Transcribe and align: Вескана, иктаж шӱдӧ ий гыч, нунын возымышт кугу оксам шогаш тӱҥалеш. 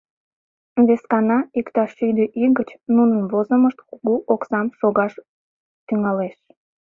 Вескана, 0.87 1.39
иктаж 1.59 1.89
шӱдӧ 1.97 2.25
ий 2.41 2.49
гыч, 2.57 2.69
нунын 2.95 3.21
возымышт 3.31 3.79
кугу 3.89 4.13
оксам 4.33 4.67
шогаш 4.79 5.13
тӱҥалеш. 5.87 6.37